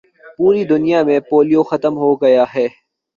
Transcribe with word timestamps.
پوری 0.37 0.63
دنیا 0.65 0.99
میں 1.03 1.19
پولیو 1.29 1.61
ختم 1.69 1.93
ہو 1.97 2.09
گیا 2.21 2.43
ہے 2.55 2.67